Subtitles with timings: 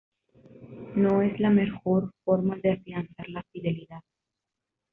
[0.95, 4.01] no es la mejor forma de afianzar la fidelidad